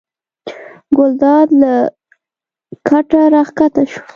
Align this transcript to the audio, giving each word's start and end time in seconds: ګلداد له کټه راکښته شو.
ګلداد 0.97 1.47
له 1.61 1.73
کټه 2.87 3.21
راکښته 3.33 3.83
شو. 3.91 4.01